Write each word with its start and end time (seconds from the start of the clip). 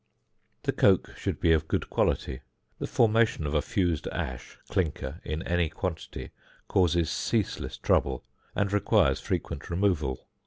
10.] 0.63 0.63
The 0.63 0.71
coke 0.71 1.07
used 1.09 1.19
should 1.19 1.39
be 1.39 1.51
of 1.51 1.67
good 1.67 1.87
quality; 1.91 2.41
the 2.79 2.87
formation 2.87 3.45
of 3.45 3.53
a 3.53 3.61
fused 3.61 4.07
ash 4.07 4.57
(clinker), 4.67 5.21
in 5.23 5.43
any 5.43 5.69
quantity, 5.69 6.31
causes 6.67 7.07
ceaseless 7.11 7.77
trouble, 7.77 8.23
and 8.55 8.73
requires 8.73 9.19
frequent 9.19 9.69
removal. 9.69 10.27